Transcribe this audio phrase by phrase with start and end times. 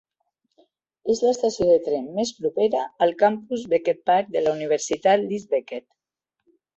[1.13, 5.87] És l'estació de tren més propera al campus Beckett Park de la Universitat Leeds Beckett.